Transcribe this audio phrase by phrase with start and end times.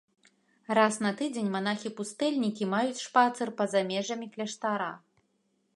[0.77, 4.91] Раз на тыдзень манахі-пустэльнікі маюць шпацыр па-за межамі кляштара.